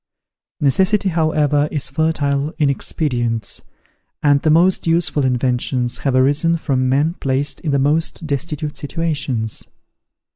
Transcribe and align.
Necessity, 0.59 1.09
however, 1.09 1.69
is 1.71 1.89
fertile 1.91 2.53
in 2.57 2.71
expedients, 2.71 3.61
and 4.23 4.41
the 4.41 4.49
most 4.49 4.87
useful 4.87 5.23
inventions 5.23 5.99
have 5.99 6.15
arisen 6.15 6.57
from 6.57 6.89
men 6.89 7.13
placed 7.19 7.59
in 7.59 7.69
the 7.69 7.77
most 7.77 8.25
destitute 8.25 8.75
situations. 8.77 9.63